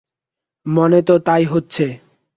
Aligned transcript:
মনে 0.65 0.99
তো 1.01 1.15
তাই 1.19 1.43
হচ্ছে। 1.45 1.85